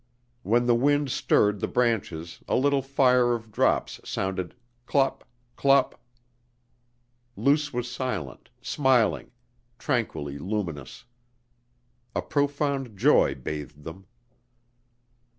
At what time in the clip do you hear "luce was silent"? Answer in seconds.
7.35-8.49